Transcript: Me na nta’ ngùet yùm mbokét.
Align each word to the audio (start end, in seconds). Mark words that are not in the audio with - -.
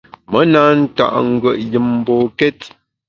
Me 0.29 0.39
na 0.51 0.61
nta’ 0.81 1.05
ngùet 1.31 1.57
yùm 1.71 1.85
mbokét. 2.01 2.59